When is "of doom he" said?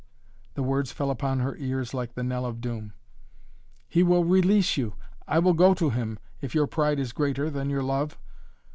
2.43-4.01